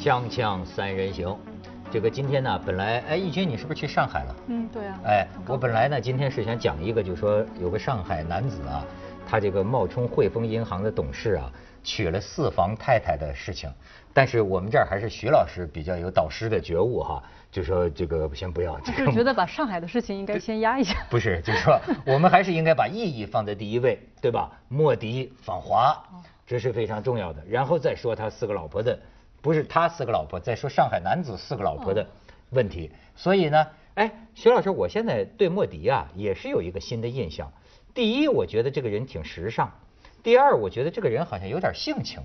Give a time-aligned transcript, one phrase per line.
[0.00, 1.36] 锵锵三人行，
[1.90, 4.36] 这个今天呢，本来哎，义军你是不是去上海了？
[4.46, 4.98] 嗯，对啊。
[5.04, 8.82] 哎，我本来呢今天是想讲一个，就是说有个上海男子啊，
[9.28, 11.52] 他这个冒充汇丰银行的董事啊，
[11.84, 13.70] 娶了四房太太的事情。
[14.14, 18.80] 但是我们这儿还是徐老师比较有导师的觉悟哈，就说这个先不要。
[18.80, 20.96] 就是觉得把上海的事情应该先压一下。
[21.10, 24.50] 不是，就是说我们还是应该把意义放在第一位，对吧？
[24.68, 25.94] 莫迪访华，
[26.46, 27.44] 这是非常重要的。
[27.46, 28.98] 然后再说他四个老婆的。
[29.42, 32.06] 不是他四个老婆，在说上海男子四个老婆的
[32.50, 32.90] 问题。
[33.16, 37.52] 所以呢，哎，徐老师，我现在对莫迪啊也是有一个新的印象。
[37.94, 39.68] 第一，我觉得这个人挺时尚；
[40.22, 42.20] 第二，我觉得这个人好像有点性情。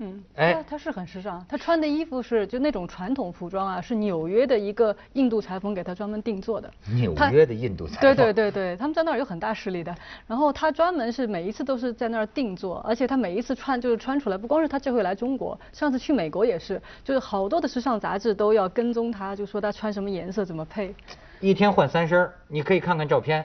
[0.00, 6.70] 嗯，哎，他是很时尚，他穿的衣服是就那种传统服装啊，是纽约的一个印度裁缝给他专门定做的。
[6.94, 8.00] 纽约的印度裁缝。
[8.00, 9.92] 对对对对，他们在那儿有很大势力的。
[10.28, 20.94] 然后他专门是每一次都是在那儿定做，而且他每一次穿就是穿出来，不光是他这回来中国，上次去美国也是，就是好多的时尚杂志都要跟踪他，就说他穿什么颜色怎么配。
[21.40, 23.44] 一天换三身你可以看看照片。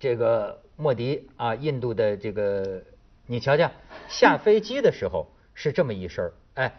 [0.00, 2.80] 这个莫迪啊，印度的这个。
[3.30, 3.70] 你瞧瞧，
[4.08, 6.72] 下飞机的时候是这么一身儿，哎，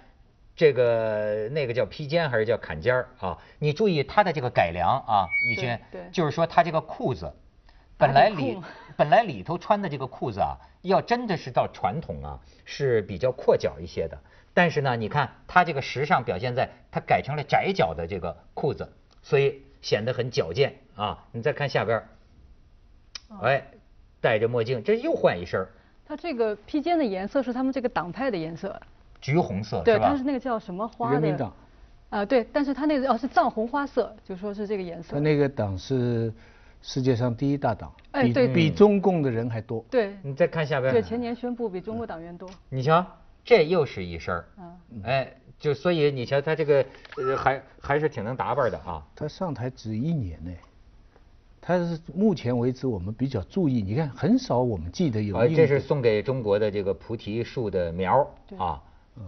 [0.56, 3.38] 这个那个叫披肩还是叫坎肩儿啊？
[3.60, 7.34] 你注意他的这个改良啊，玉娟，对，就是说他这个裤子，
[7.98, 8.58] 本来里
[8.98, 14.20] 本来里头穿的这个裤子啊，要真的是到传统啊，是比较阔脚一些的，
[14.54, 18.92] 但是呢，你看他这个时尚表现在他改成了窄脚的这个裤子，
[19.22, 21.26] 所以显得很矫健啊。
[21.32, 22.04] 你再看下边，
[23.42, 23.64] 哎，
[24.20, 25.70] 戴着墨镜，这又换一身儿。
[26.10, 28.82] 它这个披肩的颜色是他们这个党派的颜色，
[29.22, 31.14] 橘红色，对，它是那个叫什么花的？
[31.14, 31.54] 人民党。
[32.10, 35.14] 啊，对，但是它那个哦是藏红花色，就说是这个颜色。
[35.14, 36.34] 它那个党是
[36.82, 39.86] 世界上第一大党，哎，对，比中共的人还多。
[39.92, 40.92] 对，你再看下边。
[40.92, 42.50] 对，前年宣布比中国党员多。
[42.70, 43.06] 你瞧，
[43.46, 44.46] 这又是一身儿，
[45.04, 46.84] 哎，就所以你瞧他这个
[47.38, 49.06] 还还是挺能打扮的啊。
[49.16, 50.52] 他上台只一年呢。
[51.70, 55.38] 他是目前为止我们比较注意，你看很少我们记得有。
[55.50, 58.82] 这是送给中国的这个菩提树的苗啊，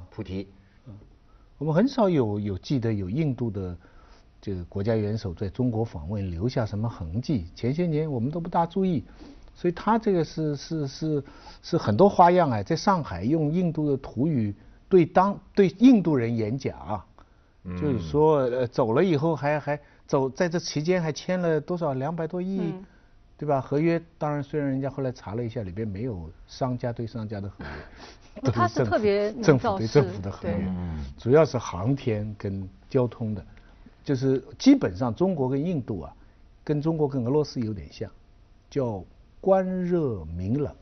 [0.09, 0.47] 菩提。
[1.59, 3.77] 我们很少有有记得有印度的
[4.41, 7.45] 这个国家元首在中国访问留下什么痕迹。
[7.53, 9.03] 前些年我们都不大注意，
[9.53, 11.23] 所以他这个是是是
[11.61, 14.51] 是很多花样啊，在上海用印度的土语
[14.89, 17.05] 对当对印度人演讲，
[17.79, 19.79] 就是说呃走了以后还还。
[20.11, 22.73] 走在这期间还签了多少两百多亿，
[23.37, 23.61] 对吧？
[23.61, 30.69] 合约当然虽然人家后来查了一下，里边没有商家对商家的合约，他是特别政府对政府的合约，
[31.17, 33.41] 主要是航天跟交通的，
[34.03, 36.13] 就是基本上中国跟印度啊，
[36.61, 38.11] 跟中国跟俄罗斯有点像，
[38.69, 39.01] 叫
[39.39, 40.75] 官热民冷。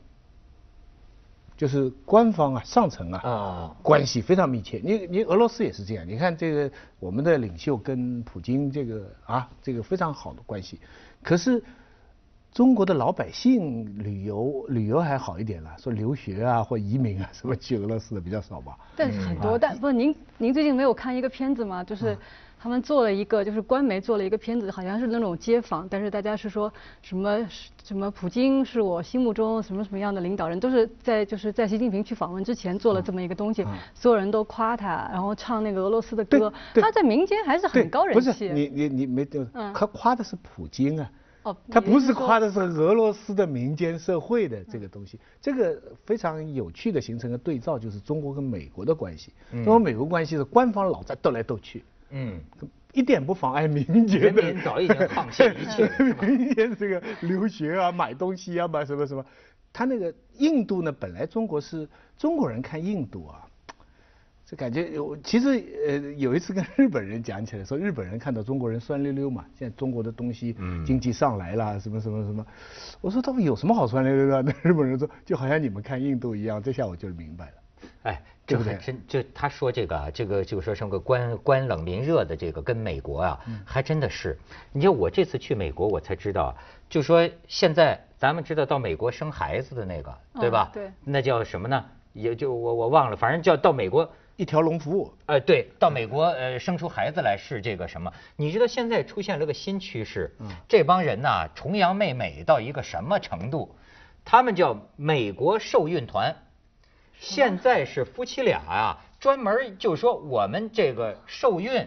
[1.60, 4.80] 就是官方啊，上层啊，啊关系非常密切。
[4.82, 6.08] 你你俄罗斯也是这样。
[6.08, 10.80] 你看这个我们的领袖跟普京这个啊，这个非常好的关系。
[11.22, 11.62] 可是
[12.50, 18.78] 中国的老百姓旅游旅游还好一点了，说留学啊或移民啊什么去俄罗斯的比较少吧。
[18.96, 21.84] 但是很多，但不，您您最近没有看一个片子吗？
[21.84, 22.16] 就是。
[22.62, 27.48] 他们做了一个，就是官媒做了一个片子，好像是那种街访，但是大家是说什么
[27.82, 38.30] 什么普京是我心目中什么什么样的领导人，都是在就是在习近平去访问之前做了这么一个东西，所有人都夸他，然后唱那个俄罗斯的歌，他在民间还是很高人气。
[38.30, 41.10] 不是你你你没对，他夸的是普京啊，
[41.44, 51.82] 哦，他不是夸的是俄罗斯的民间社会的这个东西，这个非常有趣的形成个对照，就是中国跟美国的关系，中国美国关系是官方老在斗来斗去。
[52.10, 52.40] 嗯，
[52.92, 54.54] 一点不妨碍民间的。
[54.64, 55.88] 早已经放弃一切。
[56.26, 59.24] 民间这个留学啊，买东西啊，买什么什么，
[59.72, 61.88] 他那个印度呢，本来中国是
[62.18, 63.46] 中国人看印度啊，
[64.44, 65.16] 这感觉有。
[65.18, 72.44] 其实呃，有一次跟日本人讲起来，说日本人看到中国人酸溜溜嘛，现在中国的东西经济上来了，什么什么什么。
[73.00, 74.42] 我说他们有什么好酸溜溜的？
[74.42, 76.60] 那日本人说，就好像你们看印度一样。
[76.60, 77.52] 这下我就明白了。
[78.02, 78.22] 哎。
[78.58, 84.38] 这还真就他说这个啊，这个就是说什么官官冷民热的这个跟美国啊，还真的是。
[84.72, 86.56] 你道我这次去美国，我才知道，
[86.88, 90.70] 就说现在咱们知道到美国生孩子的那个，对吧？
[90.72, 90.90] 对。
[91.04, 91.84] 那叫什么呢？
[92.12, 95.14] 也就我我忘了，反正叫到美国一条龙服务。
[95.26, 98.12] 呃，对，到美国呃生出孩子来是这个什么？
[98.34, 100.34] 你知道现在出现了个新趋势，
[100.68, 103.76] 这帮人呐崇洋媚美到一个什么程度？
[104.24, 106.34] 他们叫美国受孕团。
[107.20, 111.86] 现在是夫妻俩啊，专门就说我们这个受孕，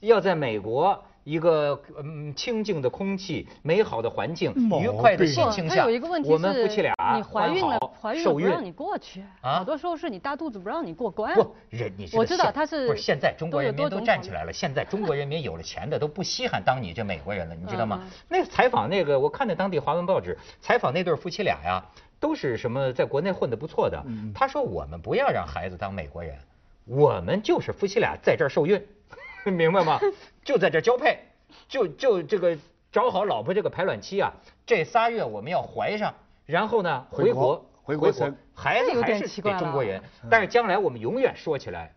[0.00, 11.34] 要在美国一个嗯清静的空气、美好的环境、宝愉快的贝不，心情下，它有一个问题我们夫妻俩你怀孕了，怀孕了不让你过去，啊好多时候是你大肚子不让你过关。
[11.34, 18.00] 不，人你这我知道他是不是现在中国人民都站起来了，现在中国人民有了钱的都不稀罕当你这美国人了，你知道吗？
[18.28, 21.84] 那个采访那个，我看那当地华文报纸采访那对夫妻俩呀，
[22.26, 24.02] 都是什么在国内混得不错的。
[24.04, 26.36] 嗯他说我们不要让孩子当美国人，
[26.84, 28.84] 我们就是夫妻俩在这儿受孕，
[29.46, 30.00] 明白吗？
[30.44, 31.20] 就在这儿交配，
[31.68, 32.58] 就就这个
[32.90, 34.32] 找好老婆这个排卵期啊，
[34.66, 36.12] 这仨月我们要怀上，
[36.46, 41.92] 然后呢回国回国生孩子有还是点奇怪了给中国人，但是将来我们永远说起来，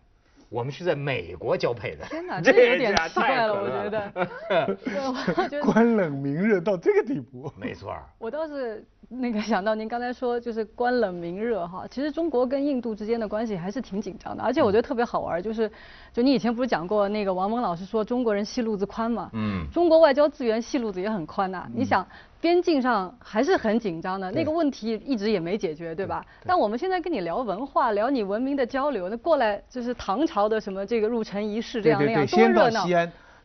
[0.50, 2.06] 我们是在美国交配的。
[2.06, 4.12] 天哪，这 这有点家奇怪了，太可我觉乐得。
[4.48, 5.00] 对，
[5.36, 7.52] 我觉得官冷明热到这个地步。
[7.58, 15.70] 没错，我倒是那个想到您刚才说就是官冷民热哈，其实中国跟印度之间的关系还是挺紧张的，而且我觉得特别好玩，就是
[16.14, 22.06] 就你以前不是讲过那个王蒙老师说中国人戏路子宽嘛，嗯中国外交资源戏路子也很宽呐、你想
[22.40, 26.24] 边境上还是很紧张的，那个问题一直也没解决，对吧？
[26.46, 32.86] 但我们现在跟你聊文化，聊你文明的交流，那过来就是唐朝的什么这个入城仪式这样那样，多热闹。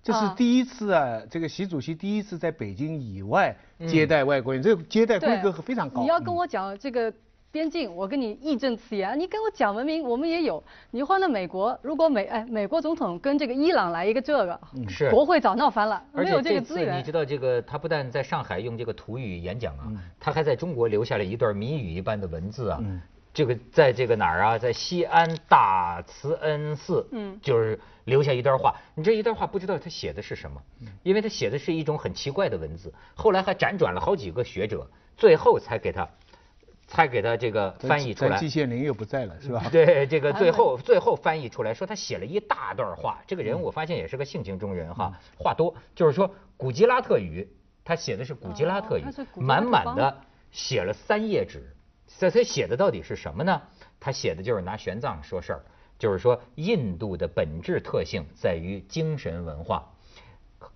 [0.04, 3.56] 这是啊第一次啊，这个习主席第一次在北京以外
[3.88, 6.02] 接待外国人，这个接待规，格非常高。
[6.02, 7.10] 你要跟嗯我讲这个
[7.50, 10.62] 边境，我跟你义正辞严；你跟我讲文明，我们也有。
[10.90, 17.10] 你换了美国，如果美哎美国总统跟这个伊朗来一个这个，是国会早闹翻了，而没有且这次你这个资源知。
[17.10, 19.90] 道，这个他不但在上海用这个土语演讲啊，
[20.20, 22.78] 他还在中国留下了一段谜语一般的文字啊。
[23.34, 28.76] 这个在这个哪儿啊，在西安大慈恩寺，嗯就是留下一段话。
[28.94, 30.62] 你这一段话不知道他写的是什么，
[31.02, 36.08] 因为他写的是一种很奇怪的文字，后来还辗转了好几个学者，最后才给他，
[36.86, 38.30] 才给他这个翻译出来。
[38.30, 39.64] 咱季羡林又不在了，是吧？
[39.72, 43.20] 对，这个最后最后翻译出来说，他写了一大段话。
[43.26, 47.48] 这个人我发现也是个性情中人哈，话多，就是说古吉拉特语，
[47.84, 49.04] 他写的是古吉拉特语
[49.34, 50.20] 满满的
[50.52, 51.73] 写了三页纸。
[52.18, 53.62] 这他写的到底是什么呢？
[54.00, 55.64] 他写的就是拿玄奘说事儿，
[55.98, 59.92] 就是说印度的本质特性在于精神文化。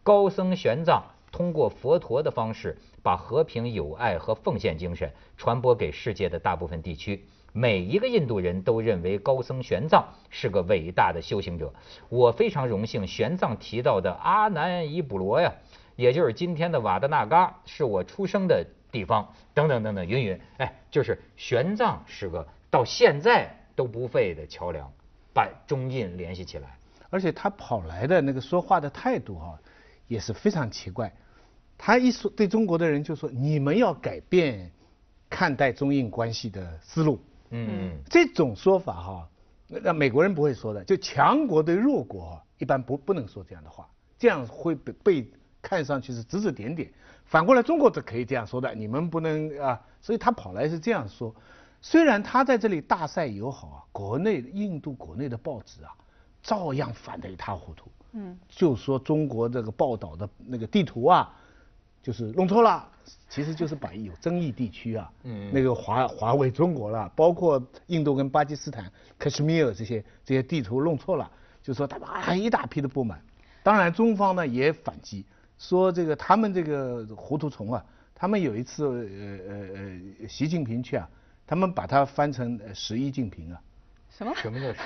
[0.02, 7.24] 高僧玄奘通过佛陀的方式，把和平、友爱和奉献精神传播给世界的大部分地区。
[7.52, 11.72] 每一个印度人都认为高僧玄奘是个伟大的修行者。
[12.08, 15.54] 我非常荣幸，玄奘提到的阿南伊卜罗呀，
[15.96, 20.40] 也就是今天的瓦德纳嘎，是我出生的地方，等等等等，云云。
[20.58, 24.90] 哎，就是玄奘是个到现在都不废的桥梁，
[25.32, 26.76] 把中印联系起来。
[27.10, 29.58] 而且他跑来的那个说话的态度哈、
[30.06, 31.12] 也是非常奇怪。
[31.78, 34.70] 他一说对中国的人就说：“你们要改变
[35.30, 37.20] 看待中印关系的思路。”
[37.50, 39.28] 嗯，这种说法哈、
[39.68, 43.88] 那那美国人不会说的，就强国对弱国、啊、一般不不能说这样的话，
[44.18, 45.30] 这样会被被
[45.62, 46.90] 看上去是指指点点。
[47.28, 49.78] 反过来，中国是可以这样说的，你们不能啊。
[50.00, 51.34] 所以他跑来是这样说。
[51.82, 55.92] 虽然他在这里大赛友好啊，国内印度国内的报纸啊，
[56.42, 57.90] 照样反得一塌糊涂。
[58.12, 61.30] 嗯，就说中国这个报道的那个地图啊，
[62.02, 62.88] 就是弄错了，
[63.28, 71.30] 其实就是把有争议地区啊，嗯那个华华为中国了，包括印度跟巴基斯坦、克什米尔这些这些地图弄错了，
[71.62, 73.20] 就说他们啊一大批的不满。
[73.62, 75.26] 当然，中方呢也反击，
[75.58, 77.84] 说这个他们这个糊涂虫啊，
[78.14, 79.58] 他们有一次呃呃
[80.22, 81.08] 呃，习近平去啊，
[81.46, 83.60] 他们把它翻成呃十一近平啊，
[84.10, 84.32] 什么？
[84.36, 84.78] 什么叫十？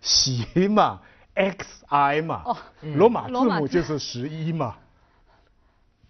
[0.02, 1.00] 习嘛
[1.34, 2.56] ，X I 嘛，哦
[2.96, 4.76] 罗马字罗马字母就是十一嘛，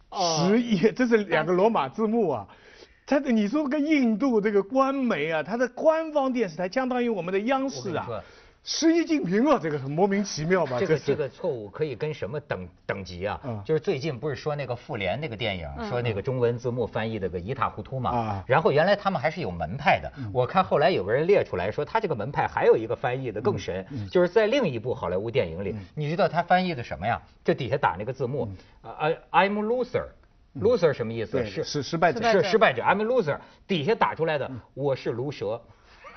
[0.09, 2.49] 哦十一，这是两个罗马字母啊。
[3.05, 8.09] 他的你说跟印度这个官媒啊，它的官方电视台相当于我们的央视啊
[8.63, 10.79] 我跟你说，十一近平啊，这个很莫名其妙吧？
[10.79, 13.41] 这个这个错误可以跟什么等等级啊？
[13.45, 18.11] 嗯就是最近不是说那个复联那个电影，说那个中文字幕翻译的个一塌糊涂嘛。
[18.11, 27.21] 啊然后原来他们还是有门派的，我看后来有个人列出来说，他这个门派还有一个翻译的更神，就是在另一部好莱坞电影里，你知道他翻译的什么呀？
[27.45, 28.49] 这底下打那个字幕，
[28.81, 30.05] 啊，I'm loser。
[30.61, 31.43] loser 什么意思？
[31.47, 33.39] 是是失败者是失败者失败者，I'm a loser。
[33.67, 35.61] 底下打出来的我是卢蛇。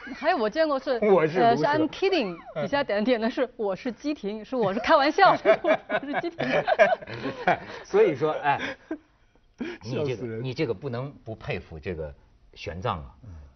[0.16, 5.32] 还有我见过是，我是呃是 I'm kidding，底下点点的是我是基廷，是我是开玩笑，
[5.64, 6.48] 我是基廷。
[7.84, 8.60] 所以说，哎，
[9.82, 12.14] 你这个你这个不能不佩服这个
[12.54, 13.06] 玄奘啊，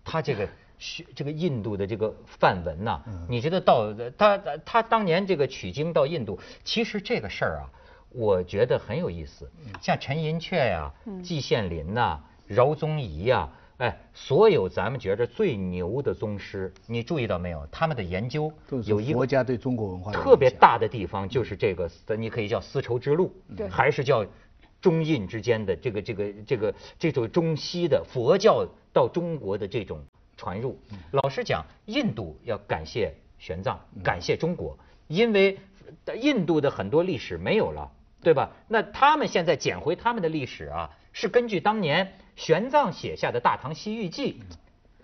[0.03, 7.69] 他这个学这个印度的这个梵文呐、你知道到他他当年这个取经到印度，其实这个事儿啊，
[8.09, 9.49] 我觉得很有意思。
[9.81, 10.91] 像陈寅恪呀、
[11.21, 13.47] 季羡林呐、饶宗颐呀。
[13.79, 17.65] 哎，所有咱们觉着最牛的宗师，你注意到没有？
[17.71, 18.51] 他们的研究
[18.85, 24.25] 有一个国家对中国文化特别大的地方，就是这个，你可以叫丝绸之路，对还是叫
[24.81, 30.03] 中印之间的这个这个这个这种中西的佛教到中国的这种
[30.35, 30.77] 传入。
[31.11, 35.57] 老实讲，印度要感谢玄奘，感谢中国，因为
[36.19, 37.89] 印度的很多历史没有了，
[38.21, 38.51] 对吧？
[38.67, 44.39] 那他们现在捡回他们的历史啊，是根据当年玄奘写下的《大唐西域记》，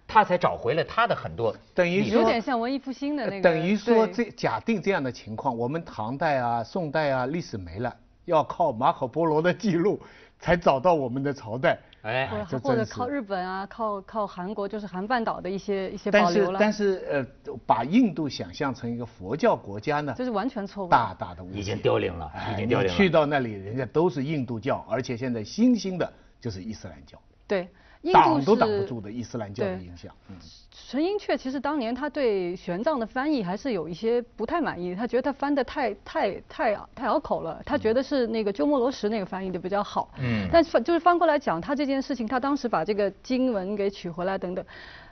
[0.08, 3.42] 他才找回了他的很多等于说有点像文艺复兴的那个。
[3.42, 10.00] 等于说这假定这样的情况，我们唐代啊、宋代啊历史没了，要靠马可波罗的记录
[10.40, 11.78] 才找到我们的朝代。
[12.04, 20.90] 哎或者这真是或者靠日本啊，靠靠韩国，就是韩半岛的一些一些保留了，但是呃，把印度想象成一个佛教国家呢这，是完全错误。
[20.90, 21.60] 大大的误解。
[21.60, 22.94] 已经凋零了，已哎经凋零了。
[22.94, 26.14] 你去到那里，人家都是印度教，而且现在新兴的
[26.46, 27.68] 就是伊斯兰教，对，
[28.04, 30.14] 印度挡都挡不住的伊斯兰教的影响。
[30.30, 30.36] 嗯，
[30.70, 40.14] 陈寅恪其实当年他对玄奘的翻译还是有一些不太满意，他觉得他翻的太太太太拗口了，他觉得是那个鸠摩罗什那个翻译的比较好。
[40.20, 44.64] 嗯但是就是翻过来讲，他这件事情，他当时把这个经文给取回来等等。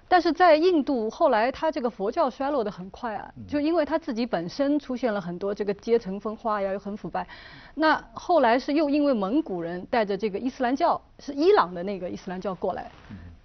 [0.07, 7.27] 但是在印度后来，他这个佛教衰落的很快啊，就因为他自己本身出现了很多这个阶层分化呀，又很腐败。
[7.73, 12.91] 那后来是又因为蒙古人带着这个伊斯兰教，是伊朗的那个伊斯兰教过来，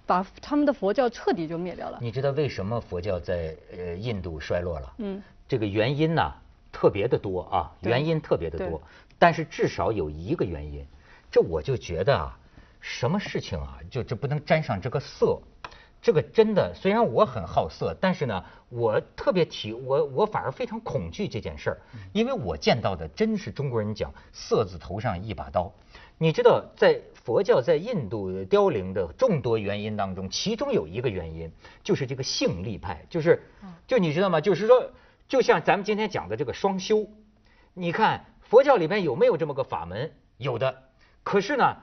[0.05, 1.99] 把他们的佛教彻底就灭掉了。
[2.03, 4.93] 你知道为什么佛教在呃印度衰落了？
[4.99, 6.31] 嗯，这个原因呢
[6.71, 8.83] 特别的多啊，原因特别的多，
[9.19, 10.85] 但是至少有一个原因，
[11.31, 12.39] 这我就觉得啊，
[12.81, 15.41] 什么事情啊，就这不能沾上这个色。
[16.01, 21.79] 这个真的，虽然我很好色，但是呢，我特别提我我反而非常恐惧这件事儿，
[22.13, 25.73] 因为我见到的真是中国人讲“色字头上一把刀”。
[26.21, 31.53] 你知道，在佛教在印度凋零的众多原因当中，其中有一个原因
[31.85, 33.43] 就是这个性力派，就是
[33.87, 34.41] 就你知道吗？
[34.41, 34.91] 就是说，
[35.29, 37.07] 就像咱们今天讲的这个双修，
[37.73, 40.13] 你看佛教里面有没有这么个法门？
[40.39, 40.83] 有的，
[41.23, 41.77] 可是呢，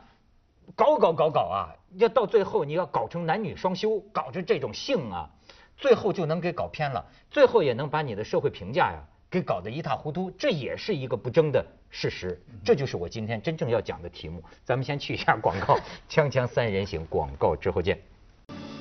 [0.76, 5.30] 搞搞搞搞啊，要到最后你要搞成男女双修，搞成这种性啊，
[5.78, 12.42] 最后就能给搞偏了，最后也能把你的社会评价呀给搞得一塌糊涂，这也是一个不争的事实。
[12.64, 14.42] 这就是我今天真正要讲的题目。
[14.64, 15.78] 咱们先去一下广告，
[16.10, 18.00] 锵锵三人行，广告之后见。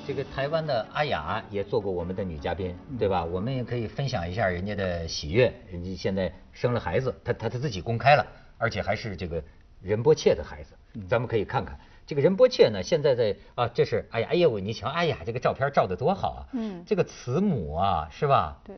[0.06, 3.24] 这个台湾的阿雅也做过我们的女嘉宾，对吧？
[3.24, 8.26] 我们也可以分享一下人家的喜悦，人家现在生了孩子，她她她自己公开了，
[8.58, 9.42] 而且还是这个
[9.82, 10.74] 仁波切的孩子，
[11.08, 11.78] 咱们可以看看。
[12.06, 16.40] 这个仁波切呢，现在在啊，这是哎呀哎呀，我你瞧，哎呀，这个照片照的多好啊！
[16.52, 18.60] 嗯这个慈母啊，是吧？
[18.64, 18.76] 对。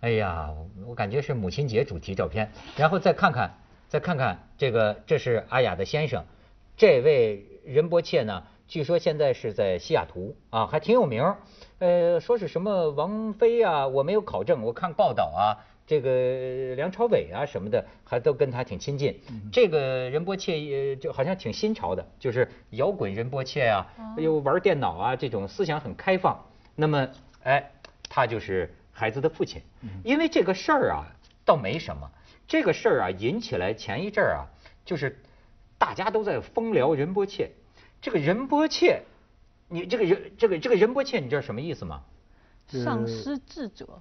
[0.00, 0.50] 哎呀，
[0.86, 2.52] 我感觉是母亲节主题照片。
[2.76, 6.24] 然后再看看，再看看这个，这是阿雅的先生，
[6.76, 11.38] 这位仁波切呢，据说现在是在西雅图啊，还挺有名儿。
[11.80, 15.42] 呃，说是什么王菲啊，我没有考证，我看报道啊，
[15.90, 19.20] 这个梁朝伟啊什么的，还都跟他挺亲近。
[19.50, 23.84] 这个仁波切也就好像挺新潮的，就是摇滚仁波切啊，
[24.16, 26.46] 又玩电脑啊，这种思想很开放。
[26.76, 27.08] 那么，
[27.42, 27.72] 哎，
[28.08, 29.60] 他就是孩子的父亲。
[30.04, 31.06] 因为这个事儿啊，
[31.44, 32.08] 倒没什么。
[32.46, 34.46] 这个事儿啊，引起来前一阵儿啊，
[34.84, 35.18] 就是
[35.76, 37.50] 大家都在疯聊仁波切。
[38.00, 39.02] 这个仁波切，
[39.66, 42.04] 你这个人这个这个仁波切，你知道什么意思吗？
[42.68, 44.00] 丧失智者，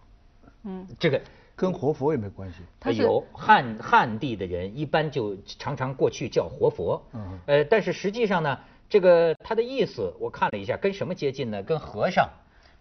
[0.63, 1.19] 嗯，这个
[1.60, 2.60] 跟活佛也没关系。
[2.80, 11.62] 他有汉汉地的人一般就常常过去叫活佛，嗯呃，但是实际上呢，这个他的意思我看了一下，跟什么接近呢？
[11.62, 12.30] 跟和尚，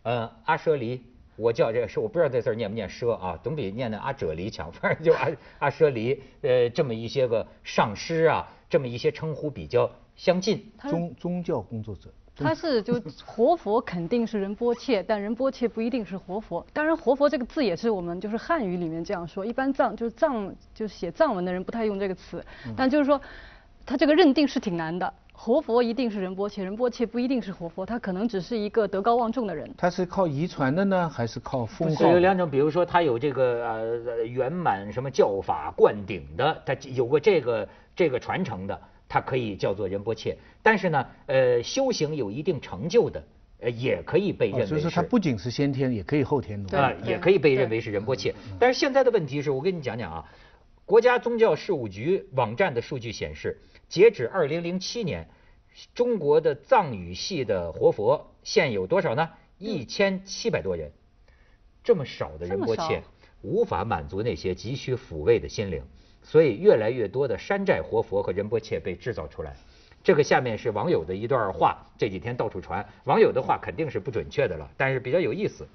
[0.04, 1.02] 呃，阿舍离，
[1.34, 10.70] 我叫这个是我不知道这字念不念奢啊，总比念的阿舍离强，反正就阿阿舍离，呃，这么一些个上师啊，这么一些称呼比较相近。
[10.88, 16.64] 宗宗教工作者，他是就活佛肯定是仁波切，但仁波切不一定是活佛。
[16.72, 22.44] 当然，活佛这个字也是我们就是汉语里面这样说，一般藏就是藏就是写藏文的人不太用这个词，
[22.76, 23.20] 但就是说
[23.84, 25.12] 他这个认定是挺难的。
[25.40, 29.72] 活佛一定是仁波切，仁波切不一定是活佛，他可能只是一个德高望重的人。
[29.78, 32.10] 他是靠遗传的呢，还是靠封是号？
[32.10, 40.36] 有两种，比如说他有这个呃圆满什么教法灌顶的，他有过这个这个传承的，他可以叫做仁波切。
[40.62, 43.24] 但是呢，呃，修行有一定成就的，
[43.60, 44.74] 呃，也可以被认为是。
[44.74, 46.76] 哦就是他不仅是先天，也可以后天努力。
[47.04, 48.34] 也可以被认为是仁波切。
[48.58, 50.24] 但是现在的问题是我跟你讲讲啊，
[50.84, 55.28] 国家宗教事务局网站的数据显示，截止二零零七年，
[55.94, 59.30] 中国的藏语系的活佛现有多少呢？
[59.58, 60.92] 一千七百多人，
[61.82, 63.02] 这么少的仁波切
[63.42, 65.82] 无法满足那些急需抚慰的心灵，
[66.28, 69.56] 所以越来越多的山寨活佛和仁波切被制造出来。
[70.04, 75.66] 这个下面是网友的一段话，这几天到处传，网友的话肯定是不准确的了，但是比较有意思。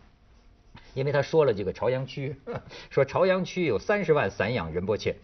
[0.93, 2.35] 因为他说了这个朝阳区，
[2.91, 5.15] 说朝阳区有三十万散养仁波切，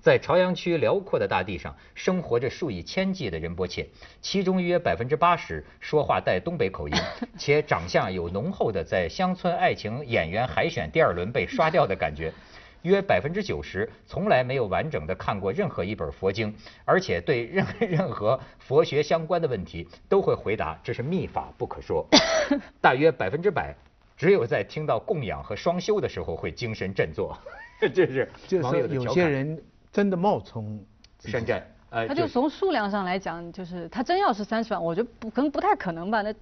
[0.00, 3.86] 在朝阳区辽阔的大地上生活着数以千计的仁波切，
[4.22, 6.94] 其中约百分之八十说话带东北口音，
[7.38, 12.32] 且长相有浓厚的在乡村爱情演员海选第二轮被刷掉的感觉。
[12.82, 16.54] 约百分之九十从来没有完整的看过任何一本佛经，
[16.84, 22.06] 而且对任 任何佛学相关的问题都会回答这是秘法不可说。
[22.80, 23.74] 大约百分之百
[24.16, 27.36] 只有在听到供养和双修的时候会精神振作。
[27.80, 29.60] 这是就是说有些人
[29.92, 30.84] 真的冒充
[31.20, 36.22] 山寨，呃，他就从数量上来讲，就是他真要是三十万，我觉得不可能不太可能吧？
[36.22, 36.32] 那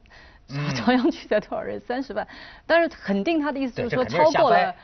[0.49, 1.79] 嗯朝阳区才多少人？
[1.81, 2.27] 三十万，
[2.67, 4.75] 但是肯定他的意思就是说超过了。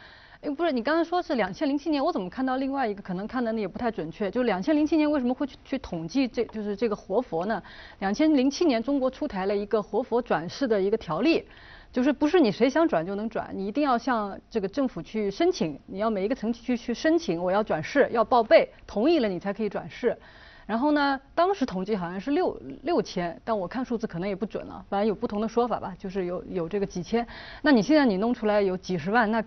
[0.42, 4.28] 哎，不是，你刚才说是两千零七年，我怎么看到另外一个可能看的那也不太准确？
[4.28, 7.62] 就两千零七年为什么会去去统计这就是这个活佛呢？
[8.00, 11.44] 两千零七年中国出台了一个活佛转世的一个条例，
[11.92, 20.18] 就是不是你谁想转就能转，你一定要向这个政府去申请，你要每一个城区去申请，我要转世，要报备，同意了你才可以转世。
[20.66, 27.24] 然后呢，当时统计好像是六六千，但我看数字可能也不准了，反正有不同的说法吧，就是有有这个几千。
[27.62, 29.44] 那你现在你弄出来有几十万，那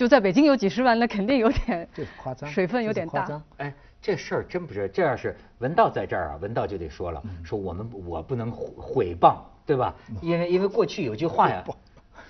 [0.00, 3.42] 就在北京有几十万，那肯定有点这是夸张水分有点大夸张。
[3.58, 9.94] 哎，这事儿真不是，这要是文道在这儿啊，文道就得说了，嗯说我们我不能毁毁谤，对吧？
[10.22, 11.62] 因为因为过去有句话呀，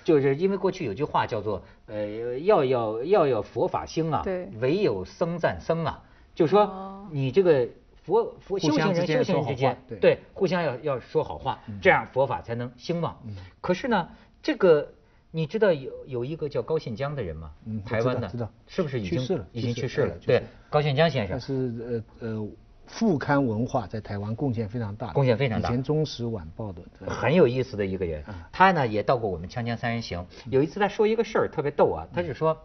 [0.03, 6.03] 就是因为过去有句话叫做呃要要要要佛法兴啊对，唯有僧赞僧啊，
[6.35, 7.65] 就说哦你这个
[8.03, 13.17] 佛佛修行人相之间修行人之间对互相要要说好话，这样佛法才能兴旺。
[13.61, 14.09] 可是呢，
[14.43, 14.91] 这个。
[15.31, 17.51] 你知道有有一个叫高信江的人吗？
[17.65, 20.15] 嗯台湾的，知道是不是已经去世了已经去世了？
[20.25, 21.45] 对高信江先生他。
[21.45, 22.47] 是呃呃
[22.87, 28.21] 副刊文化在台湾贡献非常大，贡献非常大以前《中时晚报》的很有意思的一个人，
[28.51, 30.25] 他呢也到过我们锵锵三人行。
[30.49, 32.57] 有一次他说一个事儿特别逗啊，他是说，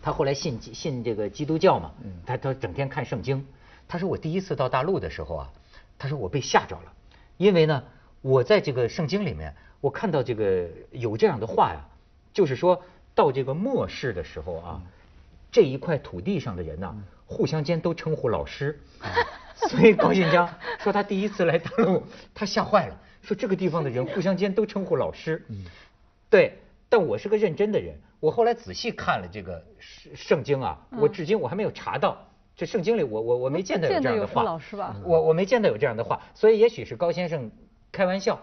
[0.00, 1.92] 他后来信信这个基督教嘛，
[2.24, 3.44] 他他整天看圣经。
[3.88, 5.52] 他说我第一次到大陆的时候啊，
[5.98, 6.92] 他说我被吓着了，
[7.38, 7.82] 因为呢
[8.22, 11.80] 我在这个圣经里面我看到这个有这样的话呀，
[12.32, 12.82] 就是说
[13.14, 14.82] 到这个末世的时候啊，
[15.52, 16.94] 这一块土地上的人呐、
[17.26, 18.78] 互相间都称呼老师。
[19.68, 25.44] 所以高信江说他第一次来大陆，他吓坏了，说这个地方的人 互相间都称呼老师。
[26.30, 32.24] 对，但我是个认真的人，我后来仔细看了这个圣圣经啊，我至今我还没有查到
[32.56, 34.44] 这圣经里我我我没见到有这样的话。
[34.44, 34.94] 老师吧？
[35.04, 37.50] 我我没见到有这样的话，所以也许是高先生
[37.90, 38.40] 开玩笑。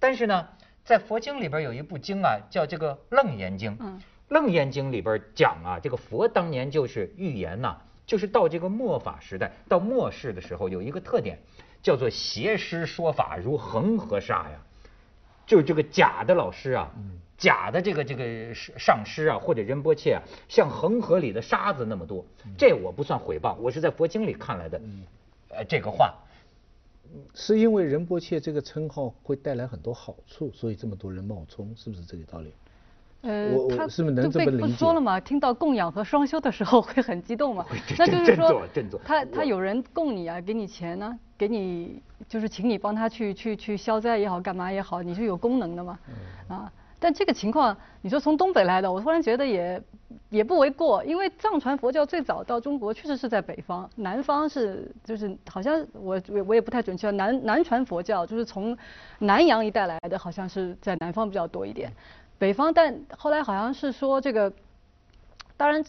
[0.00, 0.48] 但是呢，
[0.86, 3.72] 在佛经里边有一部经啊，叫这个《楞严经》。
[3.80, 11.38] 嗯楞严经》里边讲啊，这个佛当年就是预言呐、就是到这个末法时代，到末世的时候，有一个特点，
[11.80, 14.58] 叫做邪师说法如恒河沙呀。
[15.46, 16.90] 就是这个假的老师啊，
[17.38, 22.24] 假的这个这个上师啊，或者仁波切啊，像恒河里的沙子那么多。
[22.58, 24.80] 这我不算毁谤，我是在佛经里看来的，
[25.50, 26.12] 呃，这个话。
[27.34, 32.52] 是因为仁波切这个称号会带来很多好处，所以这么多人冒充，是不是这个道理？
[33.22, 35.18] 呃我，我他是不是能这么理解说了嘛？
[35.18, 37.66] 听到供养和双修的时候会很激动嘛？
[37.98, 38.62] 那就是说
[39.04, 45.98] 他他有人供你啊，给你钱呢，给你就是请你帮他去去去消灾也好，干嘛也好，你是有功能的嘛？
[46.08, 46.72] 嗯啊，
[47.06, 49.80] 但这个情况，你说从东北来的，我突然觉得也
[50.28, 58.76] 也不为过，因为藏传佛教最早到中国确实是在北方，南方是就是好像我我我也不太准确，南南传佛教就是从
[59.20, 61.92] 南洋一带来的，好像是在南方比较多一点。
[62.38, 64.52] 北方，但后来好像是说这个，
[65.56, 65.84] 当然，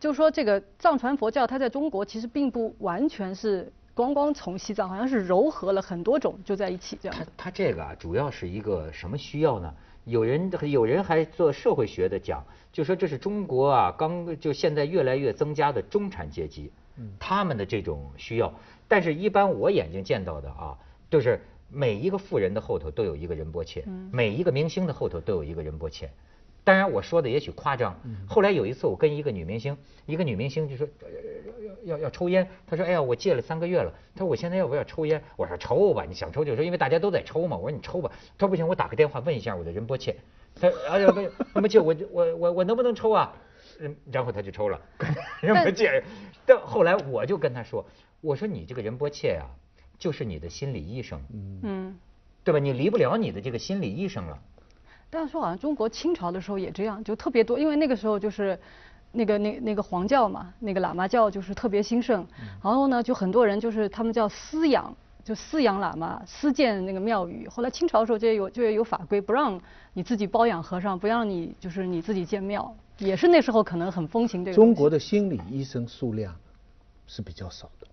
[0.00, 7.26] 就说这个藏传佛教它在中国其实并不完全是光光从西藏，好像是糅合了很多种就在一起这样他。
[7.36, 9.74] 他这个啊，主要是一个什么需要呢？
[10.04, 12.40] 有人有人还做社会学的讲，
[12.72, 16.70] 就说这是中国啊，刚就现在越来越增加的中产阶级，
[17.18, 18.54] 他们的这种需要。
[18.86, 20.78] 但是，一般我眼睛见到的啊，
[21.10, 26.08] 就是每一个富人的后头都有一个仁波切，每一个明星的后头都有一个仁波切。
[26.68, 27.98] 当然，我说的也许夸张。
[28.28, 31.08] 后来有一次，我跟一个女明星，一个女明星就说呃
[31.82, 35.22] 要要要抽烟，她说哎呀，我戒了三个月了，她说我现在要不要抽烟？
[35.36, 37.56] 我说抽吧，你想抽就抽，因为大家都在抽嘛。
[37.56, 40.14] 我说你抽吧，她说不行，我打个电话问一下我的仁波切。
[40.60, 43.34] 她哎呀不仁波切，我我我我能不能抽啊？
[43.80, 44.78] 嗯，然后她就抽了，
[45.40, 46.04] 仁波切。
[46.44, 47.82] 但后来我就跟她说，
[48.20, 49.46] 我说你这个仁波切呀、
[49.98, 51.98] 就是你的心理医生，嗯，
[52.44, 52.58] 对吧？
[52.58, 54.38] 你离不了你的这个心理医生了。
[55.10, 58.58] 但是说好像中国清朝的时候也这样，就特别多，因为那个时候就是
[59.12, 62.26] 那个那那个黄教嘛，那个喇嘛教就是特别兴盛，
[62.62, 64.94] 然后呢就很多人就是他们叫私养。
[65.24, 67.46] 就私养喇嘛，私建那个庙宇。
[67.48, 69.60] 后来清朝的时候就有就有法规，不让
[69.92, 74.54] 你自己包养和尚，不让你就是你自己建庙，也是那时候可能很风行这个。
[74.54, 76.34] 中国的心理医生数量
[77.06, 77.86] 是比较少的，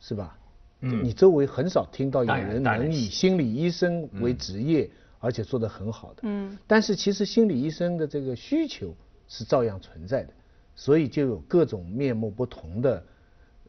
[0.00, 0.36] 是吧？
[0.80, 1.04] 嗯。
[1.04, 6.22] 你周围很少听到有人能以心理医生为职业，而且做得很好的。
[6.22, 6.58] 嗯。
[6.66, 8.92] 但是其实心理医生的这个需求
[9.28, 10.32] 是照样存在的，
[10.74, 13.00] 所以就有各种面目不同的。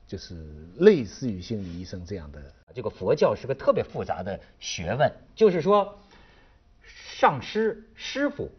[0.08, 0.36] 就是
[0.80, 5.10] 类似于心理医生这样的，这个佛教是个特别复杂的学问。
[5.36, 5.98] 就是说，
[6.84, 8.52] 上师师傅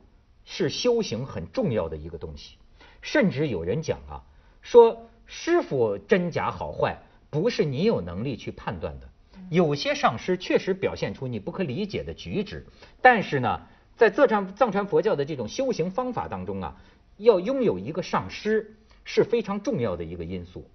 [0.46, 2.56] 是修行很重要的一个东西。
[3.02, 4.24] 甚至有人讲啊，
[4.62, 6.96] 说师傅真假好坏
[7.28, 9.08] 不是你有能力去判断的。
[9.52, 12.64] 有些上师确实表现出你不可理解的举止，
[13.02, 13.60] 但是呢，
[13.96, 16.74] 在藏传藏传佛教的这种修行方法当中啊，
[17.18, 20.66] 要拥有一个上师是非常重要的一个因素。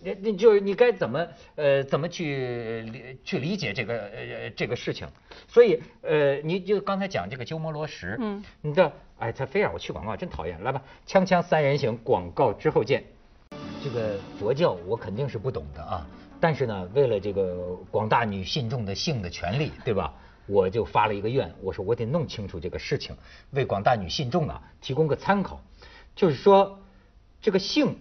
[0.00, 5.08] 那那就是你该怎么呃怎么去理去理解这个呃这个事情？
[5.48, 13.02] 所以呃你就刚才讲这个鸠摩罗什，嗯，你知道哎他非让我去广告真讨厌，来吧，锵锵三人行广告之后见。
[13.82, 16.06] 这个佛教我肯定是不懂的啊，
[16.40, 20.14] 但是呢为了这个广大女信众的性的权利，对吧？
[20.46, 23.16] 我就发了一个愿，我说我得弄清楚这个事情，
[23.50, 25.60] 为广大女信众啊提供个参考，
[26.14, 26.80] 就是说
[27.40, 27.98] 这个性。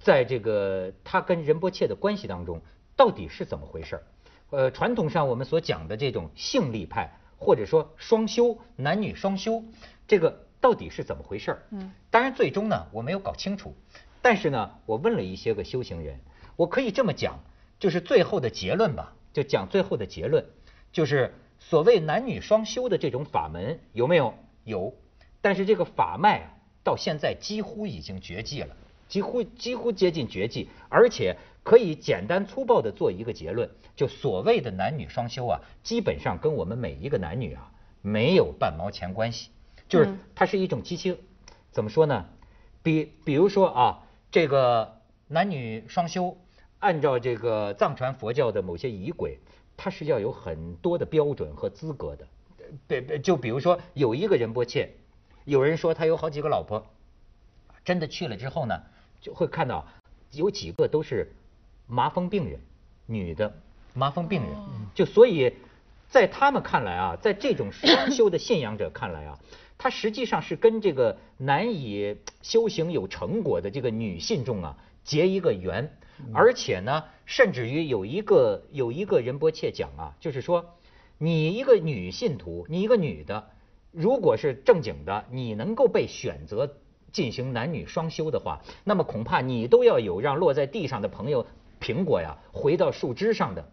[0.00, 2.60] 在这个他跟仁波切的关系当中，
[2.94, 4.02] 到底是怎么回事？
[4.50, 9.64] 呃，传统上我们所讲的这种性力派，或者说双修，男女双修，
[10.06, 11.58] 这个到底是怎么回事？
[11.70, 13.74] 嗯，当然最终呢，我没有搞清楚。
[14.20, 16.20] 但是呢，我问了一些个修行人，
[16.56, 17.40] 我可以这么讲，
[17.84, 20.46] 就是最后的结论吧，就讲最后的结论，
[20.90, 24.32] 就是所谓男女双修的这种法门有没有？
[24.64, 24.94] 有，
[25.42, 28.74] 但是这个法脉到现在几乎已经绝迹了。
[29.06, 37.70] 几乎几乎接近绝迹，而且可以简单粗暴的做一个结论，就所谓的男女双修啊，基本上跟我们每一个男女啊
[38.00, 39.50] 没有半毛钱关系，
[39.90, 41.18] 就是它是一种机器，
[41.70, 42.24] 怎么说呢？
[42.82, 46.38] 比比如说啊，这个男女双修，
[46.78, 49.38] 按照这个藏传佛教的某些仪轨，
[49.76, 52.26] 它是要有很多的标准和资格的。
[52.88, 54.90] 对，就比如说有一个仁波切，
[55.44, 56.86] 有人说他有好几个老婆，
[57.84, 58.74] 真的去了之后呢？
[59.20, 59.86] 就会看到
[60.32, 61.32] 有几个都是
[61.86, 62.60] 麻风病人，
[63.06, 63.54] 女的
[63.94, 64.50] 麻风病人，
[64.94, 65.54] 就所以
[66.08, 69.38] 在他们看来啊，在这种双修的信仰者看来啊，
[69.78, 75.96] 他实际上是跟这个难以修行有成果的这个女信众啊结一个缘，
[76.32, 80.76] 而且呢，甚至于有一个有一个仁波切讲啊，就是说
[81.18, 83.50] 你一个女信徒，你一个女的，
[83.90, 86.76] 如果是正经的，你能够被选择。
[87.12, 91.46] 进行男女双修的话，那么恐怕你都要有让落在地上的朋友
[91.80, 93.70] 苹果呀回到树枝上的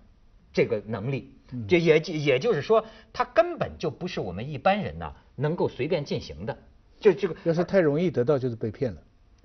[0.54, 1.34] 这个能力。
[1.68, 6.56] 这也也就是说，它根本就不是我们一般人呐能够随便进行的。
[7.00, 9.02] 就这个要是太容易得到，就是被骗了。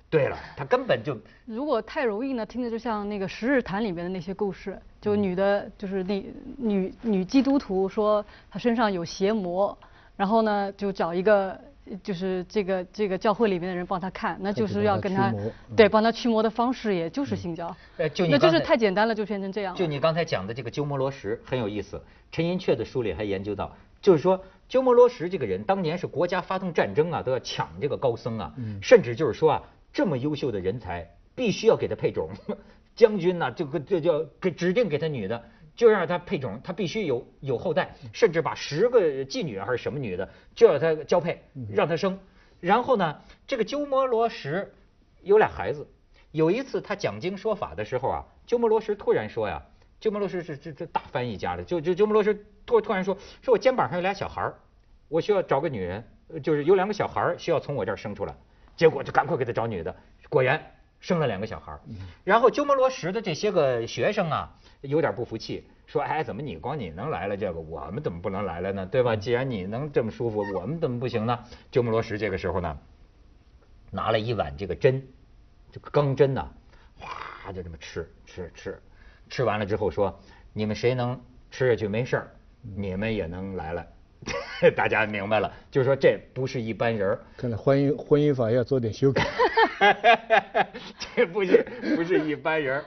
[0.09, 6.25] 对了，他根本就如果太容易呢，听着就像那个《十日谈》里面的那些故事，就女的，就是那
[6.59, 9.77] 女女基督徒说她身上有邪魔，
[10.17, 11.59] 然后呢就找一个。
[12.03, 15.33] 就是这个这个教会里面的人帮她看，那就是要跟她
[15.77, 17.73] 对帮她驱魔的方式，也就是性交。
[17.97, 19.73] 呃，就那就是太简单了，就变成这样。
[19.77, 29.63] 就你刚才讲的这个鸠摩罗什很有意思，陈寅恪的书里还研究到，就是说鸠摩罗什这个人当年是国家发动战争啊，都要抢这个高僧啊，甚至就是说啊，
[29.97, 32.29] 这么优秀的人才必须要给他配种，
[32.95, 35.43] 将军呐，这个这叫给指定给他女的。
[35.75, 42.19] 就让他配种，他必须有有后代，甚至把十个妓女还是什么女的，就要他交配，让他生。
[42.61, 44.71] 然后呢，这个鸠摩罗什
[45.23, 45.87] 有俩孩子。
[46.31, 49.63] 有一次他讲经说法的时候啊，鸠摩罗什突然说呀，
[49.99, 54.55] 鸠摩罗什是这这大翻译家的，就就鸠摩罗什突突然说，说我肩膀上有俩小孩儿
[55.09, 56.05] 我需要找个女人，
[56.43, 58.35] 就是有两个小孩儿需要从我这儿生出来。
[58.77, 59.97] 结果就赶快给他找女的，
[60.29, 61.79] 果然生了两个小孩
[62.25, 64.59] 然后鸠摩罗什的这些个学生啊。
[64.83, 68.87] 有点不服气，说：“哎，怎么你光你能来了这个，我们怎么不能来了呢？
[68.87, 69.17] 对吧？
[69.17, 72.79] 既然你能这么舒服，我们怎么不行呢？”鸠摩罗什这个时候呢，
[73.91, 75.03] 拿了一碗这个针，
[75.73, 76.53] 这个钢针呐，
[77.01, 78.81] 哗就这么吃吃吃，
[79.29, 80.21] 吃完了之后说
[80.53, 82.31] ：“你们谁能吃下去没事儿，
[82.77, 83.85] 你们也能来了。”
[84.75, 87.19] 大家明白了，就是说这不是一般人。
[87.37, 89.27] 看来婚姻婚姻法要做点修改。
[90.99, 92.83] 这不是不是一般人。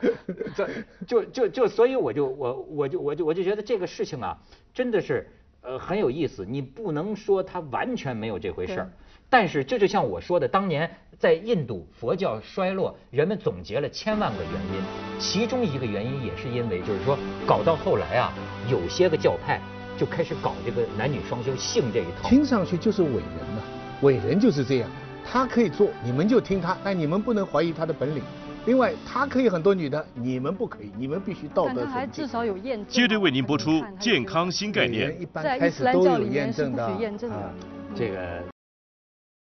[0.55, 0.69] 这
[1.07, 4.37] 就就就所以我就我我就我就我就觉得这个事情啊，
[4.73, 5.29] 真的是
[5.61, 6.45] 呃很有意思。
[6.45, 8.89] 你不能说它完全没有这回事儿，
[9.29, 14.81] 但是这就像我说的，当年在印度佛教衰落，人们总结了千万个原因，
[15.19, 18.33] 其中一个原因也是因为就是说搞到后来啊。
[18.69, 19.59] 有些个教派
[19.99, 22.29] 就开始搞这个男女双修性这一套。
[22.29, 23.61] 听上去就是伟人嘛、
[24.01, 24.89] 伟人就是这样，
[25.29, 28.23] 他可以做，你们就听他，但你们不能怀疑他的本领。
[28.65, 32.31] 另外，他可以很多女的，你们不可以，你们必须道德纯净至。
[32.31, 32.85] 少有验证。
[32.87, 35.19] 接着为您播出健康新概念。
[35.19, 37.49] 一般在伊斯开始都兰教里有验面是不证的许验证的啊。
[37.95, 38.43] 这个